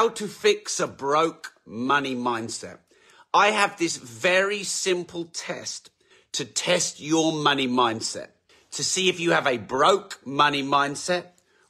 [0.00, 2.78] how to fix a broke money mindset.
[3.34, 5.90] I have this very simple test
[6.32, 8.28] to test your money mindset
[8.70, 11.24] to see if you have a broke money mindset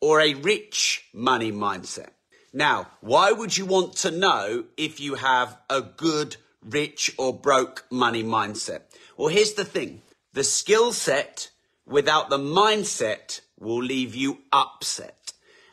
[0.00, 2.10] or a rich money mindset.
[2.52, 7.86] Now, why would you want to know if you have a good, rich, or broke
[7.90, 8.82] money mindset?
[9.16, 10.00] Well, here's the thing
[10.32, 11.50] the skill set
[11.86, 15.21] without the mindset will leave you upset.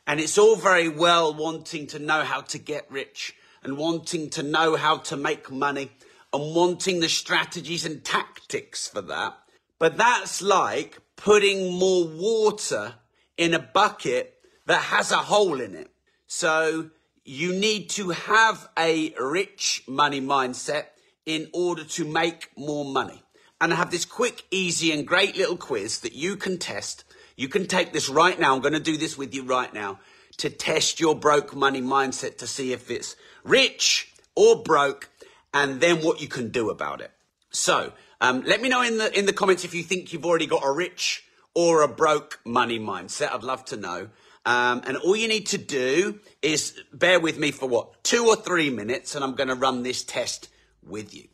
[0.09, 4.41] And it's all very well wanting to know how to get rich and wanting to
[4.41, 5.91] know how to make money
[6.33, 9.37] and wanting the strategies and tactics for that.
[9.77, 12.95] But that's like putting more water
[13.37, 15.91] in a bucket that has a hole in it.
[16.25, 16.89] So
[17.23, 20.85] you need to have a rich money mindset
[21.27, 23.21] in order to make more money.
[23.61, 27.03] And I have this quick, easy, and great little quiz that you can test.
[27.39, 28.53] You can take this right now.
[28.53, 29.99] I'm going to do this with you right now
[30.39, 35.09] to test your broke money mindset to see if it's rich or broke
[35.53, 37.11] and then what you can do about it.
[37.49, 40.47] So, um, let me know in the, in the comments if you think you've already
[40.47, 41.23] got a rich
[41.55, 43.31] or a broke money mindset.
[43.31, 44.09] I'd love to know.
[44.45, 48.35] Um, and all you need to do is bear with me for what, two or
[48.35, 50.49] three minutes, and I'm going to run this test
[50.85, 51.29] with you.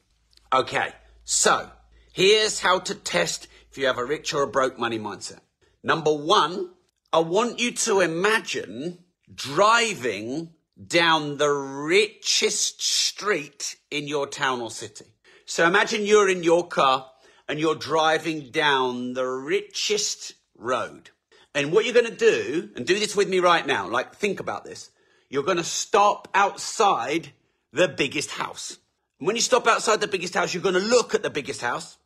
[0.53, 0.89] Okay,
[1.23, 1.71] so
[2.13, 5.39] here's how to test if you have a rich or a broke money mindset.
[5.85, 6.71] Number one,
[7.13, 10.49] I want you to imagine driving
[10.83, 15.05] down the richest street in your town or city.
[15.45, 17.11] So imagine you're in your car
[17.47, 21.11] and you're driving down the richest road.
[21.53, 24.39] And what you're going to do, and do this with me right now, like think
[24.39, 24.89] about this.
[25.29, 27.29] You're going to stop outside
[27.71, 28.79] the biggest house.
[29.19, 31.61] And when you stop outside the biggest house, you're going to look at the biggest
[31.61, 31.99] house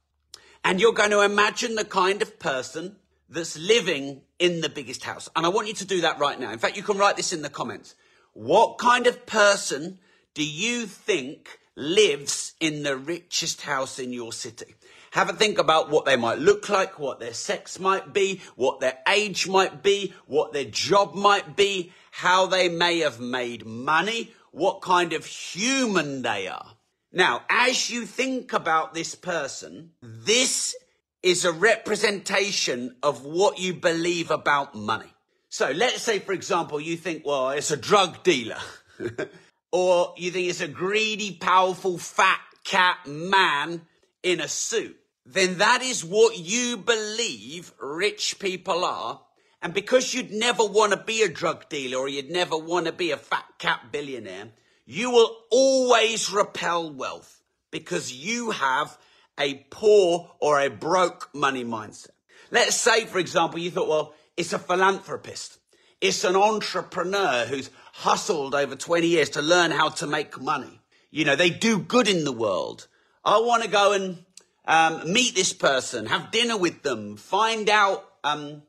[0.66, 2.98] and you're going to imagine the kind of person
[3.30, 5.30] that's living in the biggest house.
[5.36, 6.52] And I want you to do that right now.
[6.52, 7.96] In fact, you can write this in the comments.
[8.34, 10.00] What kind of person
[10.34, 14.76] do you think lives in the richest house in your city?
[15.12, 18.80] Have a think about what they might look like, what their sex might be, what
[18.80, 24.34] their age might be, what their job might be, how they may have made money,
[24.52, 26.73] what kind of human they are.
[27.12, 30.76] Now, as you think about this person, this
[31.22, 35.14] is a representation of what you believe about money.
[35.50, 38.60] So let's say, for example, you think, well, it's a drug dealer.
[39.72, 43.82] or you think it's a greedy, powerful, fat cat man
[44.24, 44.96] in a suit.
[45.26, 49.22] Then that is what you believe rich people are.
[49.62, 52.92] And because you'd never want to be a drug dealer or you'd never want to
[52.92, 54.50] be a fat cat billionaire,
[54.86, 58.98] you will always repel wealth because you have
[59.39, 62.11] a poor or a broke money mindset.
[62.52, 65.60] Let's say, for example, you thought, well, it's a philanthropist.
[66.02, 70.82] It's an entrepreneur who's hustled over 20 years to learn how to make money.
[71.11, 72.88] You know, they do good in the world.
[73.23, 74.23] I want to go and
[74.66, 78.64] um, meet this person, have dinner with them, find out, um,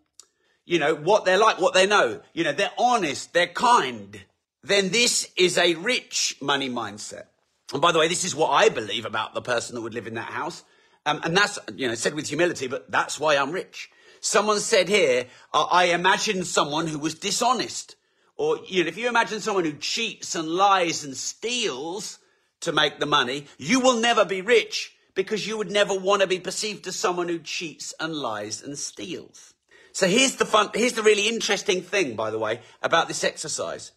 [0.64, 2.20] you know, what they're like, what they know.
[2.32, 4.20] You know, they're honest, they're kind
[4.62, 7.24] then this is a rich money mindset.
[7.72, 10.06] And by the way, this is what I believe about the person that would live
[10.06, 10.64] in that house.
[11.06, 13.90] Um, and that's, you know, said with humility, but that's why I'm rich.
[14.20, 17.96] Someone said here, uh, I imagine someone who was dishonest.
[18.36, 22.18] Or, you know, if you imagine someone who cheats and lies and steals
[22.60, 26.28] to make the money, you will never be rich because you would never want to
[26.28, 29.54] be perceived as someone who cheats and lies and steals.
[29.92, 33.92] So here's the fun, here's the really interesting thing, by the way, about this exercise.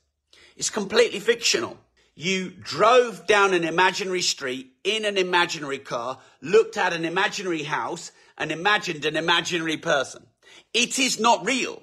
[0.57, 1.77] It's completely fictional.
[2.15, 8.11] You drove down an imaginary street in an imaginary car, looked at an imaginary house,
[8.37, 10.25] and imagined an imaginary person.
[10.73, 11.81] It is not real.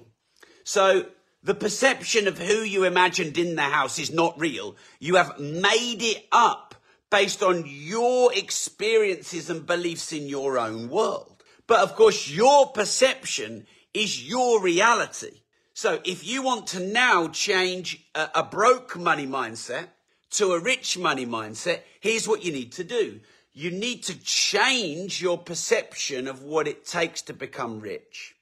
[0.63, 1.07] So
[1.43, 4.75] the perception of who you imagined in the house is not real.
[4.99, 6.75] You have made it up
[7.09, 11.43] based on your experiences and beliefs in your own world.
[11.67, 15.41] But of course, your perception is your reality.
[15.73, 19.87] So if you want to now change a, a broke money mindset
[20.31, 23.19] to a rich money mindset, here's what you need to do.
[23.53, 28.35] You need to change your perception of what it takes to become rich.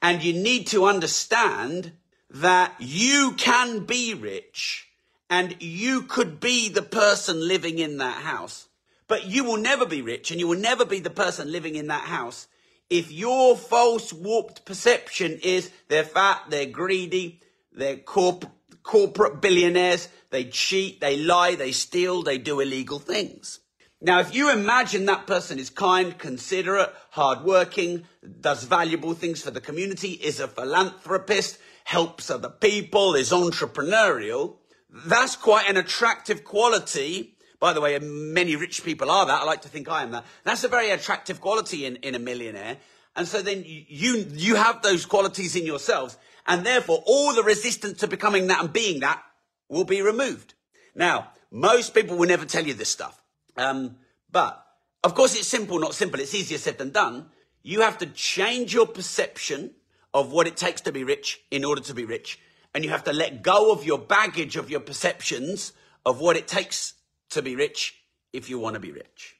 [0.00, 1.92] And you need to understand
[2.30, 4.88] that you can be rich
[5.28, 8.68] and you could be the person living in that house.
[9.06, 11.88] But you will never be rich and you will never be the person living in
[11.88, 12.48] that house
[12.90, 17.40] if your false warped perception is they're fat, they're greedy,
[17.72, 18.50] they're corp-
[18.88, 23.60] corporate billionaires, they cheat, they lie, they steal, they do illegal things.
[24.00, 28.06] Now, if you imagine that person is kind, considerate, hardworking,
[28.40, 34.56] does valuable things for the community, is a philanthropist, helps other people, is entrepreneurial,
[34.90, 37.34] That's quite an attractive quality.
[37.60, 39.42] By the way, many rich people are that.
[39.42, 40.24] I like to think I am that.
[40.44, 42.78] That's a very attractive quality in, in a millionaire.
[43.14, 46.16] And so then you, you have those qualities in yourselves.
[46.48, 49.22] And therefore, all the resistance to becoming that and being that
[49.68, 50.54] will be removed.
[50.94, 53.22] Now, most people will never tell you this stuff.
[53.56, 53.96] Um,
[54.32, 54.64] but
[55.04, 56.20] of course, it's simple, not simple.
[56.20, 57.26] It's easier said than done.
[57.62, 59.72] You have to change your perception
[60.14, 62.40] of what it takes to be rich in order to be rich.
[62.74, 65.72] And you have to let go of your baggage of your perceptions
[66.06, 66.94] of what it takes
[67.30, 68.02] to be rich
[68.32, 69.36] if you want to be rich.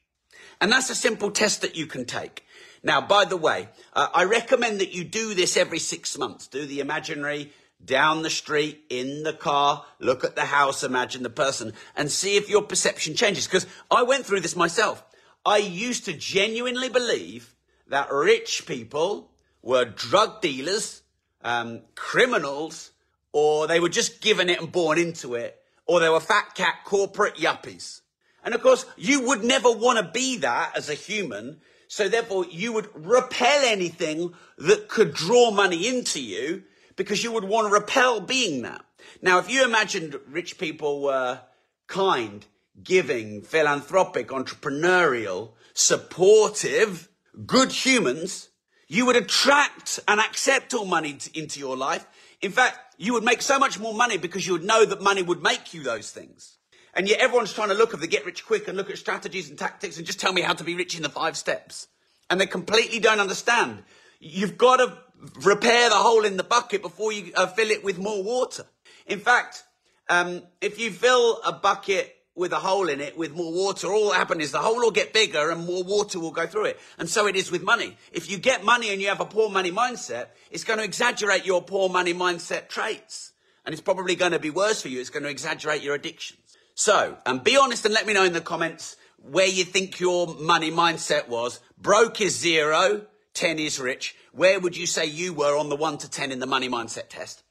[0.61, 2.43] And that's a simple test that you can take.
[2.83, 6.47] Now, by the way, uh, I recommend that you do this every six months.
[6.47, 7.51] Do the imaginary
[7.83, 12.35] down the street, in the car, look at the house, imagine the person, and see
[12.35, 13.45] if your perception changes.
[13.45, 15.03] Because I went through this myself.
[15.45, 17.55] I used to genuinely believe
[17.87, 21.01] that rich people were drug dealers,
[21.41, 22.91] um, criminals,
[23.31, 26.75] or they were just given it and born into it, or they were fat cat
[26.85, 28.01] corporate yuppies.
[28.43, 31.61] And of course, you would never want to be that as a human.
[31.91, 36.63] So therefore, you would repel anything that could draw money into you
[36.95, 38.85] because you would want to repel being that.
[39.23, 41.41] Now, if you imagined rich people were
[41.87, 42.45] kind,
[42.83, 47.09] giving, philanthropic, entrepreneurial, supportive,
[47.47, 48.49] good humans,
[48.87, 52.05] you would attract and accept all money into your life.
[52.39, 55.23] In fact, you would make so much more money because you would know that money
[55.23, 56.58] would make you those things.
[56.93, 59.49] And yet everyone's trying to look at the get rich quick and look at strategies
[59.49, 61.87] and tactics and just tell me how to be rich in the five steps.
[62.29, 63.83] And they completely don't understand.
[64.19, 64.97] You've got to
[65.41, 68.65] repair the hole in the bucket before you uh, fill it with more water.
[69.05, 69.63] In fact,
[70.09, 74.09] um, if you fill a bucket with a hole in it with more water, all
[74.09, 76.79] that happens is the hole will get bigger and more water will go through it.
[76.97, 77.97] And so it is with money.
[78.11, 81.45] If you get money and you have a poor money mindset, it's going to exaggerate
[81.45, 83.33] your poor money mindset traits.
[83.65, 84.99] And it's probably going to be worse for you.
[84.99, 86.38] It's going to exaggerate your addictions.
[86.79, 90.27] So, and be honest and let me know in the comments where you think your
[90.35, 91.59] money mindset was.
[91.77, 93.01] Broke is zero,
[93.33, 94.15] 10 is rich.
[94.31, 97.09] Where would you say you were on the one to 10 in the money mindset
[97.09, 97.43] test?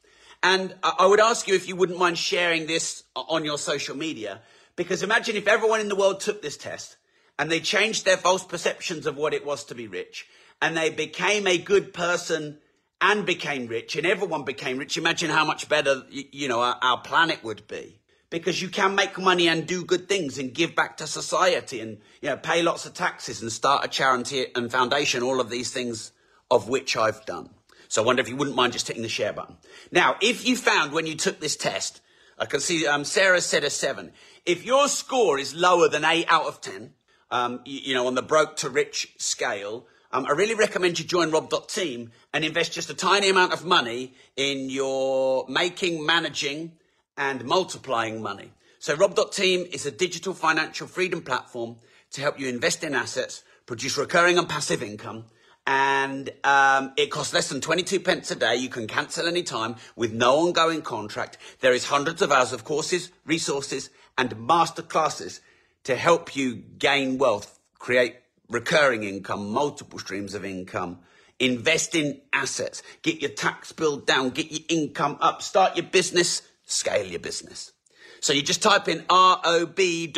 [0.43, 4.41] And I would ask you if you wouldn't mind sharing this on your social media
[4.77, 6.97] because imagine if everyone in the world took this test
[7.39, 10.27] and they changed their false perceptions of what it was to be rich
[10.63, 12.61] and they became a good person
[13.03, 14.97] and became rich and everyone became rich.
[14.97, 17.99] Imagine how much better, you know, our, our planet would be
[18.31, 21.99] because you can make money and do good things and give back to society and,
[22.21, 25.73] you know, pay lots of taxes and start a charity and foundation, all of these
[25.73, 26.13] things
[26.51, 27.51] of which I've done.
[27.89, 29.57] So I wonder if you wouldn't mind just hitting the share button.
[29.91, 32.03] Now, if you found when you took this test,
[32.39, 34.13] I can see um, Sarah said a seven.
[34.45, 36.93] If your score is lower than eight out of 10,
[37.31, 41.05] um, you, you, know, on the broke to rich scale, um, I really recommend you
[41.05, 46.73] join Rob.team and invest just a tiny amount of money in your making, managing,
[47.19, 48.53] and multiplying money.
[48.79, 51.77] So Rob.team is a digital financial freedom platform
[52.13, 55.25] to help you invest in assets, produce recurring and passive income,
[55.67, 58.57] and um, it costs less than 22 pence a day.
[58.57, 61.37] You can cancel any time with no ongoing contract.
[61.61, 65.43] There is hundreds of hours of courses, resources, and master classes
[65.85, 68.17] to help you gain wealth, create
[68.49, 71.01] recurring income, multiple streams of income,
[71.39, 76.43] invest in assets, get your tax bill down, get your income up, start your business,
[76.69, 77.73] scale your business.
[78.21, 80.15] So you just type in R-O-B.T-E-A-M.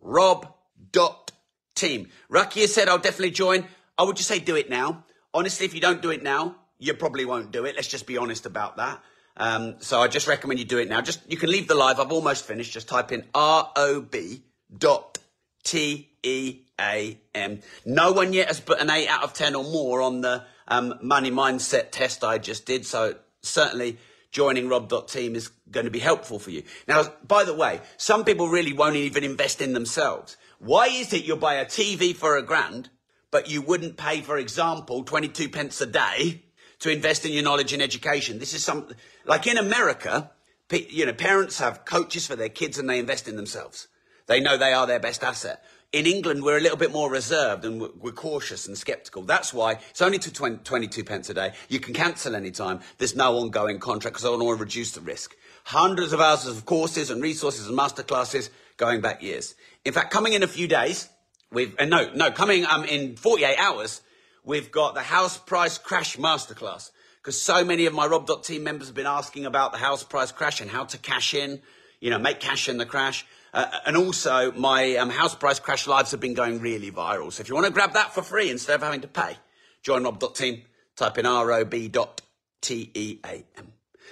[0.00, 0.54] Rob
[0.92, 1.32] dot
[1.74, 2.08] team.
[2.30, 3.66] Rakia said, I'll definitely join.
[3.98, 5.04] I would just say do it now.
[5.34, 7.74] Honestly, if you don't do it now, you probably won't do it.
[7.74, 9.02] Let's just be honest about that.
[9.36, 11.00] Um, so I just recommend you do it now.
[11.00, 12.00] Just you can leave the live.
[12.00, 12.72] I've almost finished.
[12.72, 14.44] Just type in R O B
[14.76, 15.18] dot
[15.64, 17.60] T E A M.
[17.84, 20.94] No one yet has put an eight out of ten or more on the um,
[21.02, 22.86] money mindset test I just did.
[22.86, 23.98] So certainly
[24.30, 26.62] joining Rob.team is going to be helpful for you.
[26.86, 30.36] Now, by the way, some people really won't even invest in themselves.
[30.58, 32.90] Why is it you'll buy a TV for a grand,
[33.30, 36.42] but you wouldn't pay, for example, 22 pence a day
[36.80, 38.38] to invest in your knowledge and education?
[38.38, 40.30] This is something, like in America,
[40.70, 43.88] you know, parents have coaches for their kids and they invest in themselves.
[44.26, 45.64] They know they are their best asset.
[45.92, 49.22] In England, we're a little bit more reserved and we're cautious and skeptical.
[49.22, 51.52] That's why it's only to 20, 22 pence a day.
[51.68, 52.80] You can cancel anytime.
[52.98, 55.36] There's no ongoing contract because I want to reduce the risk.
[55.64, 59.54] Hundreds of hours of courses and resources and masterclasses going back years.
[59.84, 61.08] In fact, coming in a few days,
[61.52, 64.02] we've, uh, no, no, coming um, in 48 hours,
[64.44, 66.90] we've got the house price crash masterclass.
[67.22, 70.60] Because so many of my Rob.team members have been asking about the house price crash
[70.60, 71.60] and how to cash in,
[72.00, 73.26] you know, make cash in the crash.
[73.54, 77.32] Uh, and also, my um, house price crash lives have been going really viral.
[77.32, 79.36] So if you want to grab that for free instead of having to pay,
[79.82, 80.62] join Rob.team,
[80.96, 81.92] type in R-O-B.T-E-A-M.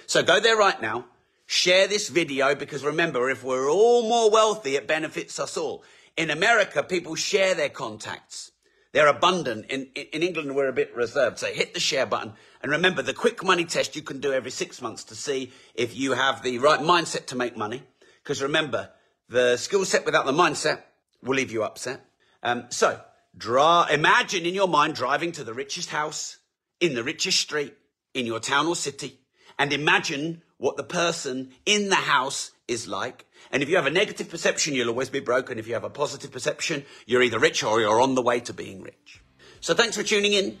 [0.07, 1.05] So go there right now
[1.47, 5.83] Share this video because remember, if we're all more wealthy, it benefits us all.
[6.17, 8.51] In America, people share their contacts.
[8.93, 9.69] They're abundant.
[9.69, 11.37] In, in England, we're a bit reserved.
[11.37, 12.33] So hit the share button.
[12.63, 15.95] And remember, the quick money test you can do every six months to see if
[15.95, 17.83] you have the right mindset to make money.
[18.23, 18.89] Because remember,
[19.29, 20.81] the skill set without the mindset
[21.21, 22.05] will leave you upset.
[22.43, 22.99] Um, so
[23.37, 26.37] draw, imagine in your mind driving to the richest house
[26.79, 27.73] in the richest street
[28.13, 29.19] in your town or city
[29.57, 33.25] and imagine what the person in the house is like.
[33.51, 35.49] And if you have a negative perception, you'll always be broke.
[35.49, 38.39] And if you have a positive perception, you're either rich or you're on the way
[38.41, 39.21] to being rich.
[39.59, 40.57] So thanks for tuning in.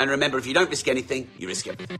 [0.00, 1.98] And remember, if you don't risk anything, you risk everything.